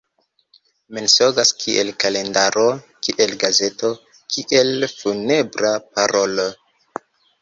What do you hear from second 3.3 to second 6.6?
gazeto; kiel funebra parolo.